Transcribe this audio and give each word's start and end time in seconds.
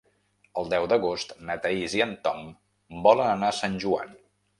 El 0.59 0.69
deu 0.69 0.85
d'agost 0.93 1.35
na 1.49 1.57
Thaís 1.65 1.93
i 1.97 2.01
en 2.05 2.15
Tom 2.29 2.41
volen 3.09 3.31
anar 3.35 3.51
a 3.53 3.57
Sant 3.59 3.77
Joan. 3.85 4.17